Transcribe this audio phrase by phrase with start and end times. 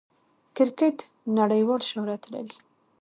[0.55, 0.97] کرکټ
[1.37, 2.55] نړۍوال شهرت لري.